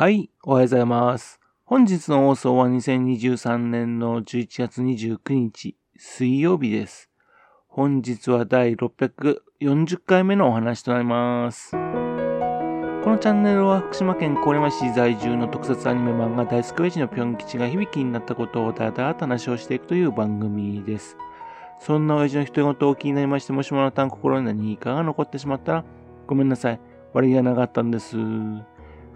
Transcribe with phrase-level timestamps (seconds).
[0.00, 1.38] はい、おはようございます。
[1.66, 7.10] 本日の放送は2023年の11月29日、水曜日です。
[7.68, 11.72] 本日は第640回目のお話となります。
[11.72, 21.18] このチャンネルは福島県郡山市在住の特撮アニメ漫画大好き親父のぴょん吉が響きになったことをだだだ話をしていくという番組です。
[21.78, 25.84] そんな親父の一言を気になりまして、もしもあなたの心に何かが残ってしまったら、
[26.26, 26.80] ごめんなさい。
[27.12, 28.16] 悪気がなかったんです。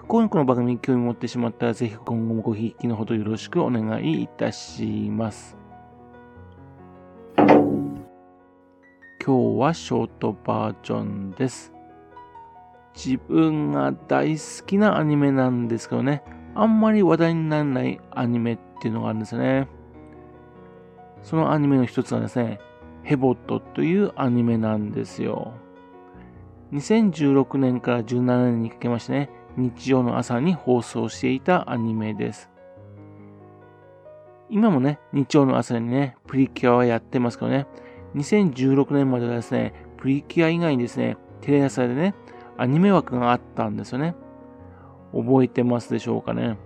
[0.05, 5.57] 不幸にこの番組に興味持ってしまったら、ぜひ今後もごひいきのほどよろしくお願いいたします。
[7.39, 7.57] 今
[9.25, 11.73] 日はショートバージョンです。
[12.95, 16.23] 自分が大好きなアニメなんですけどね、
[16.55, 19.69] あんまり話題にならないアニメっていうのがあるんですよね。
[21.23, 22.61] そのアニメの一つがですね、
[23.05, 25.55] ヘボットというアニメなんですよ。
[26.75, 32.51] 2016年から17年にかけましてね、日曜の朝に放送していたアニメです。
[34.51, 37.67] 今もね、日曜の朝にね、プリキュアはやってますけどね、
[38.15, 42.15] 2016年まではですね、プリキュア以外にですね、テレ朝でね、
[42.57, 44.15] アニメ枠があったんですよね。
[45.13, 46.59] 覚えてますでしょうかね。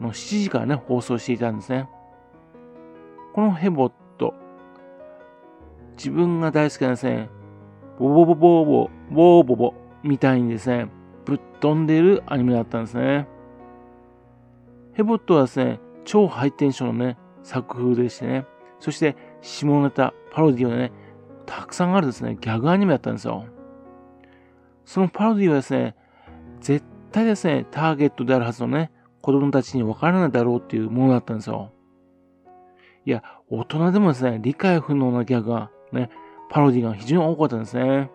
[0.00, 1.88] の7時からね、放送していたんですね。
[3.34, 4.34] このヘボット、
[5.96, 7.28] 自分が大好きなですね、
[7.98, 10.88] ボボボボボボボボみたいにですね、
[11.28, 13.28] ぶっ飛んでいるアニメだったんですね。
[14.94, 18.46] ヘボットはですね、超ハイテンションのね、作風でしてね、
[18.80, 20.90] そして下ネタ、パロディをね、
[21.44, 23.44] たくさんあるですね、ギャグアニメだったんですよ。
[24.86, 25.96] そのパロディはですね、
[26.60, 28.90] 絶対ですね、ターゲットであるはずのね、
[29.20, 31.72] 子供たちにわからないだろうっていうものだったんですよ。
[33.04, 36.08] いや、大人でもですね、理解不能なギャグが、ね、
[36.48, 38.10] パロディが非常に多かったんですね。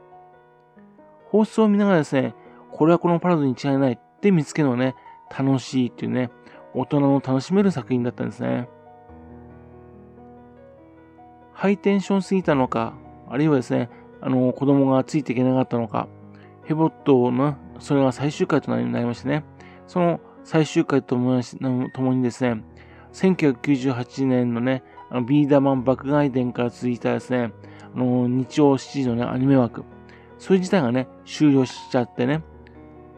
[1.30, 2.34] 放送を見ながらですね、
[2.74, 4.96] これはこのパロディに違いないって見つけるのがね、
[5.30, 6.32] 楽しいっていうね、
[6.74, 8.68] 大人の楽しめる作品だったんですね。
[11.54, 12.96] ハイテンションすぎたのか、
[13.30, 13.90] あるいはですね、
[14.22, 16.08] あの、子供がついていけなかったのか、
[16.66, 19.44] ヘボットの、それが最終回となりましてね、
[19.88, 21.42] その最終回とも
[21.94, 22.64] ともにですね、
[23.14, 27.54] 1998年のね、あのビーダーマン爆買い伝から続いたですね、
[27.94, 29.84] あの、日曜7時のね、アニメ枠、
[30.40, 32.42] それ自体がね、終了しちゃってね、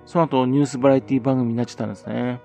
[0.06, 2.40] その後ニュースバラエティ番組になっちゃったんですね。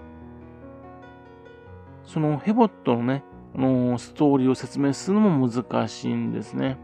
[2.04, 3.22] そのヘボットのね、
[3.54, 6.78] あのストーリーを説明するのも難しいんですね。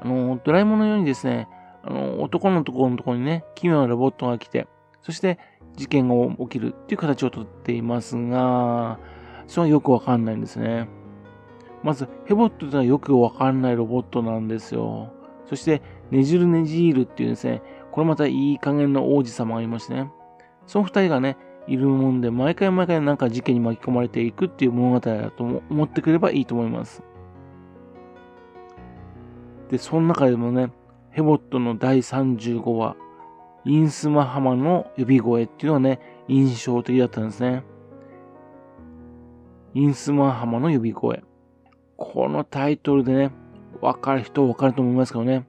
[0.00, 1.48] あの、ドラえもんのようにですね、
[1.82, 4.68] あの、男のところのところにね、奇妙なロボットが来て、
[5.02, 5.38] そして
[5.76, 8.98] 事件が起きるっていう形をとっていますが、
[9.46, 10.88] それはよくわかんないんですね。
[11.82, 15.12] まず、ヘボットというのはよくわかんないロボットなんですよ。
[15.46, 17.62] そして、ねじるねじーるっていうですね、
[17.98, 20.08] これまたいい加減の王子様がいましてね、
[20.68, 21.36] その二人がね、
[21.66, 27.02] いるもんで、毎回毎回なんか事件に巻き込まれていくっていう物語だと思ってくればいいと思います。
[29.68, 30.70] で、その中でもね、
[31.10, 32.94] ヘボットの第35話、
[33.64, 35.98] インスマハマの呼び声っていうのはね、
[36.28, 37.64] 印象的だったんですね。
[39.74, 41.24] インスマハマの呼び声。
[41.96, 43.32] このタイトルでね、
[43.80, 45.47] わかる人はわかると思いますけどね、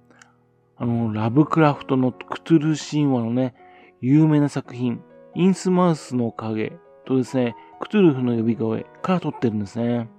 [0.79, 3.53] あの、ラブクラフトのクトゥル神話のね、
[4.01, 5.01] 有名な作品、
[5.35, 6.73] インスマウスの影
[7.06, 10.09] とですね、クトゥルフの呼び声から撮ってるんですね。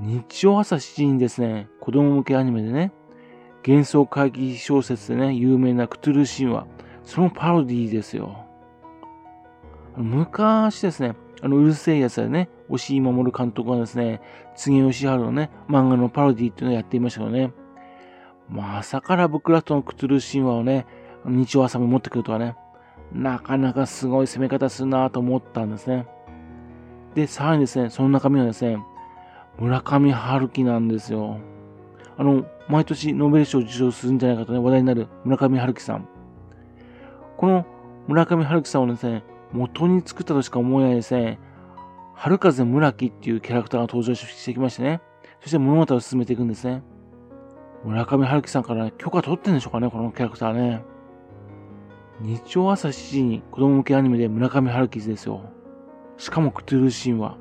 [0.00, 2.92] 日曜朝7時にですね、子供向けアニメでね、
[3.66, 6.66] 幻想会議小説でね、有名なクトゥル神話、
[7.04, 8.46] そのパロディーですよ。
[9.96, 14.22] 昔ですね、あの、うるせえやつでね、押井守監督がですね、
[14.56, 17.52] 次吉春のね、漫画のパロディーっていうのをやっていましたけどね、
[18.48, 20.86] まさかラブクラフトのクトゥル神話をね、
[21.24, 22.56] 日曜朝に持ってくるとはね、
[23.12, 26.06] なかなかすごい攻め方するなと思ったんですね。
[27.14, 28.78] で、さらにですね、その中身はですね、
[29.58, 31.38] 村上春樹なんですよ。
[32.16, 36.08] あの、毎年ノーベル賞を受賞するんじゃないかとね、話題になる村上春樹さん。
[37.36, 37.66] この
[38.08, 41.38] 村上春樹さんをですね、元に作ったとしか思えないですね、
[42.14, 45.00] 春風村木っていうキャラクターが登場してきましてね、
[45.40, 46.82] そして物語を進めていくんですね。
[47.84, 50.84] 村上春樹さんから、許可取ってんでしょうかね、このキャラクターね。
[52.20, 55.40] 日曜朝7時に子供向けアニメで村上春樹ですよ。
[56.16, 57.36] しかもクトゥルー神話。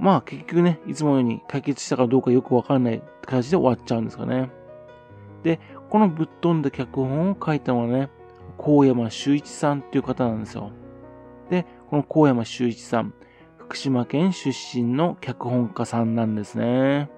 [0.00, 4.50] まあ結局ね、いつものように解決したかどうかよくわかんない形で終わっちゃうんですかね。
[5.44, 5.60] で、
[5.90, 8.10] このぶっ飛んだ脚本を書いたのはね、
[8.58, 10.72] 高山修一さんっていう方なんですよ。
[11.50, 13.14] で、この高山修一さん、
[13.58, 17.10] 福島県出身の脚本家さんなんですね。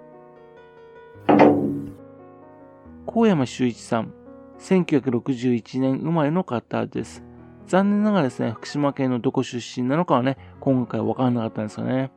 [3.14, 4.12] 高山修一さん、
[4.58, 7.22] 1961年生まれの方です。
[7.68, 12.10] 残念ながらですね、福島県のどこ出身なのかはね、今回わからなかったんですよね。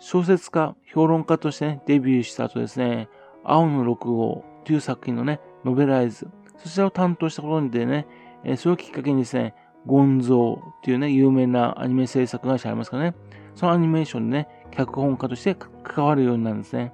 [0.00, 3.08] 小説家、評論家としてね、デビューした後ですね、
[3.44, 8.08] 青の六号という作品のね、ノベライズ、そちらを担当したことでね、
[8.42, 9.54] えー、それをきっかけにですね、
[9.86, 13.14] ゴンゾーっていうね、有名なアニメ制作会社ありますかね。
[13.54, 15.54] そのアニメーションでね、脚本家として
[15.84, 16.92] 関わるようになるんですね。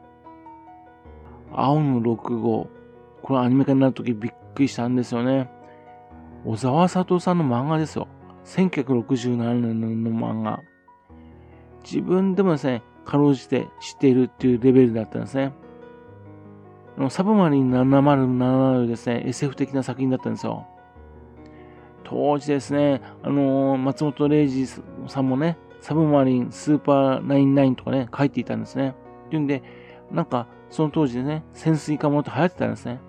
[1.55, 2.69] 青の6号。
[3.23, 5.51] これアニメ化になるときびっくりしたんですよね。
[6.45, 8.09] 小沢里さんの漫画ですよ。
[8.45, 10.61] 1967年の漫画。
[11.85, 15.53] 自分でもですね、かろうじて知っているっていうレベルだったんですね。
[17.11, 20.67] サブマリン7070ですね、SF 的な作品だったんですよ。
[22.05, 24.67] 当時ですね、あのー、松本零士
[25.09, 28.95] さんもね、サブマリンスーパー99とかね、書いていたんですね。
[29.27, 29.63] っていうんで、
[30.11, 33.01] なんか、その当時でね、潜水艦もって流行ってたんですね。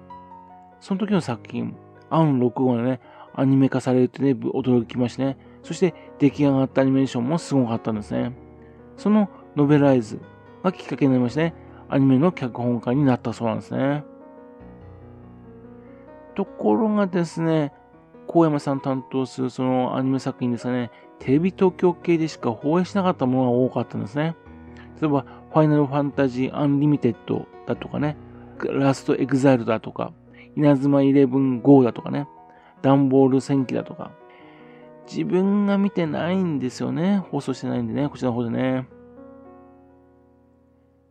[0.83, 1.77] その時の作品、
[2.09, 2.99] アン6号でね、
[3.33, 5.37] アニメ化されるってね、驚きましてね。
[5.61, 8.33] そして出来上がったアニメーションもすごかったんですね。
[8.97, 10.19] そのノベライズ
[10.61, 11.53] がきっかけになりましてね、
[11.87, 14.03] アニメの脚本家になったそうなんですね。
[16.35, 17.71] ところがですね、
[18.27, 24.35] 神山さん担当するそのアニメ作品ですね、テレビ東京系でしか放映しなかったものが多かったんですね。
[25.01, 28.17] 例えば、ファイナルファンタジーアンリミテッドだとかね、
[28.69, 30.11] ラストエグザイルだとか、
[30.55, 32.27] イナズマイレブン GO だとかね、
[32.81, 34.11] ダンボール戦記だとか、
[35.07, 37.17] 自分が見てないんですよね。
[37.17, 38.87] 放送してないんでね、こちらの方でね。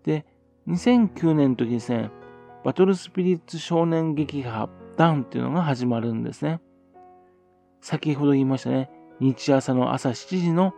[0.05, 0.27] で、
[0.69, 2.11] 2009年の時にですね、
[2.65, 6.61] バトルスピリッツ少年劇派ダウンっていうのが始まるんですね。
[7.81, 10.73] 先ほど言いましたね、日朝の朝7時の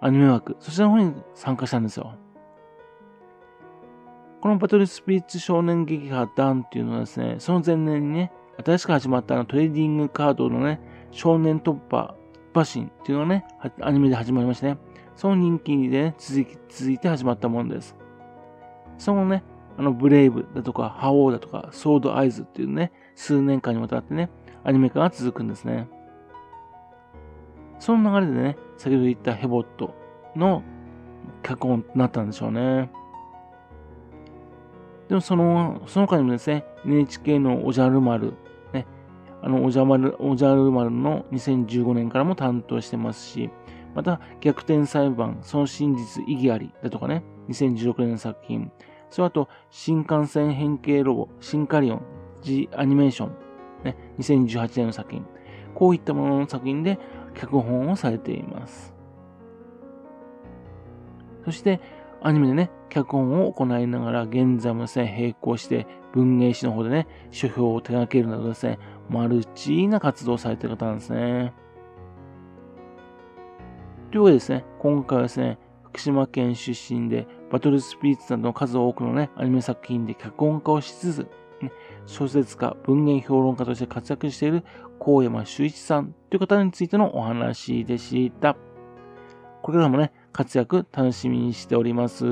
[0.00, 2.14] アニメ枠、そちらの方に参加したんですよ。
[4.46, 8.32] このバトルスピリッツ少年劇派ダンっていうのはですね、その前年にね、
[8.64, 10.78] 新しく始まったあのトレーディングカードのね、
[11.10, 12.14] 少年突破、
[12.54, 13.44] 馬神っていうのがね、
[13.80, 14.78] アニメで始まりましてね、
[15.16, 17.96] その人気で、ね、続き、続いて始まったものです。
[18.98, 19.42] そのね、
[19.78, 24.30] あの、ブレイブだとか、ハオーだとか、ソードアイズっていうね、数年間にわたってね、
[24.62, 25.88] アニメ化が続くんですね。
[27.80, 29.92] その流れでね、先ほど言ったヘボット
[30.36, 30.62] の
[31.42, 32.92] 脚本となったんでしょうね。
[35.08, 38.34] でもその、その他にもですね、NHK のおじゃる丸、
[38.72, 38.86] ね、
[39.42, 43.50] あの、おじゃ丸、おじゃる丸の2015年からも担当してますし、
[43.94, 48.70] また、逆転裁判、その真実意義ありだとかね、2016年の作品、
[49.10, 52.02] その後、新幹線変形ロボ、シンカリオン、
[52.42, 53.32] ジアニメーション、
[53.84, 55.24] ね、2018年の作品、
[55.74, 56.98] こういったものの作品で
[57.34, 58.94] 脚本をされています。
[61.44, 61.80] そして、
[62.22, 68.78] アニメでね、脚本を行いながら、現在もですね、並行して文芸誌の方でね、書評を手掛けるなどですね、
[69.10, 71.52] マルチな活動をされている方なんですね。
[74.10, 81.18] というわけでですね、今回はですね、福島県出身で、バトルスピリッツなどの数多くのね、アニメ作品で脚本家をしつつ、
[81.60, 81.72] ね、
[82.06, 84.64] 小説家、文芸評論家として活躍している
[84.98, 88.56] 高山修一さんという方についてのお話でした。
[89.62, 92.26] これからもね、活躍楽しみにしております。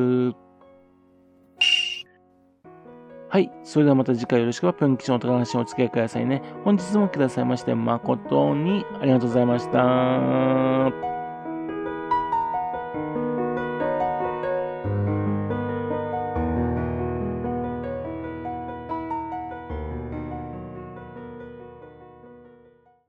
[3.31, 3.51] はい。
[3.65, 6.43] それではまた次回よろしければ、ぴょん吉の高話にお付き合いくださいね。
[6.65, 11.14] 本日もくださいまして、誠にありがとうございました。